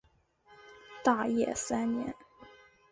[1.03, 2.11] 大业三年。